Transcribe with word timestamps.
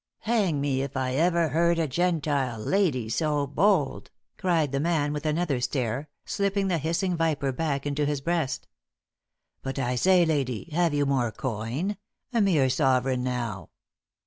"Hang 0.21 0.59
me 0.59 0.81
if 0.81 0.97
I 0.97 1.13
ever 1.13 1.49
heard 1.49 1.77
a 1.77 1.87
Gentile 1.87 2.57
lady 2.57 3.07
so 3.07 3.45
bold!" 3.45 4.09
cried 4.35 4.71
the 4.71 4.79
man, 4.79 5.13
with 5.13 5.27
another 5.27 5.61
stare, 5.61 6.09
slipping 6.25 6.69
the 6.69 6.79
hissing 6.79 7.15
viper 7.15 7.51
back 7.51 7.85
into 7.85 8.07
his 8.07 8.19
breast. 8.19 8.67
"But 9.61 9.77
I 9.77 9.93
say, 9.93 10.25
lady, 10.25 10.71
have 10.73 10.95
you 10.95 11.05
more 11.05 11.31
coin 11.31 11.97
a 12.33 12.41
mere 12.41 12.67
sovereign 12.67 13.23
now?" 13.23 13.69